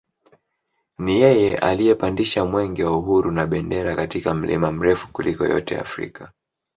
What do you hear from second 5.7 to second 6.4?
Afrika